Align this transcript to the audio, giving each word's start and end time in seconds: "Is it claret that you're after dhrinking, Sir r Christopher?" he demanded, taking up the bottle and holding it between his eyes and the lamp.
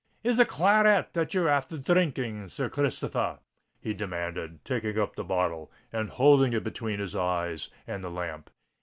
"Is 0.23 0.39
it 0.39 0.47
claret 0.47 1.13
that 1.13 1.35
you're 1.35 1.47
after 1.47 1.77
dhrinking, 1.77 2.49
Sir 2.49 2.63
r 2.63 2.69
Christopher?" 2.71 3.37
he 3.79 3.93
demanded, 3.93 4.65
taking 4.65 4.97
up 4.97 5.15
the 5.15 5.23
bottle 5.23 5.71
and 5.93 6.09
holding 6.09 6.53
it 6.53 6.63
between 6.63 6.97
his 6.97 7.15
eyes 7.15 7.69
and 7.85 8.03
the 8.03 8.09
lamp. 8.09 8.49